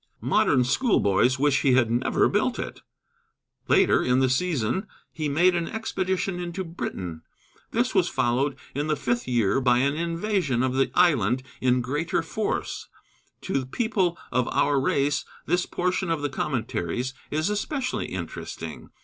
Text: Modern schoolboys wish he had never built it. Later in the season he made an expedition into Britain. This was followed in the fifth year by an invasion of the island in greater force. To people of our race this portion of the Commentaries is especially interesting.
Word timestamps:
Modern 0.19 0.63
schoolboys 0.63 1.37
wish 1.37 1.61
he 1.61 1.73
had 1.73 1.91
never 1.91 2.27
built 2.27 2.57
it. 2.57 2.79
Later 3.67 4.01
in 4.03 4.19
the 4.19 4.31
season 4.31 4.87
he 5.13 5.29
made 5.29 5.53
an 5.55 5.67
expedition 5.67 6.39
into 6.39 6.63
Britain. 6.63 7.21
This 7.69 7.93
was 7.93 8.09
followed 8.09 8.55
in 8.73 8.87
the 8.87 8.95
fifth 8.95 9.27
year 9.27 9.61
by 9.61 9.77
an 9.77 9.93
invasion 9.93 10.63
of 10.63 10.73
the 10.73 10.89
island 10.95 11.43
in 11.61 11.81
greater 11.81 12.23
force. 12.23 12.87
To 13.41 13.63
people 13.67 14.17
of 14.31 14.47
our 14.47 14.79
race 14.79 15.23
this 15.45 15.67
portion 15.67 16.09
of 16.09 16.23
the 16.23 16.29
Commentaries 16.29 17.13
is 17.29 17.51
especially 17.51 18.07
interesting. 18.07 18.89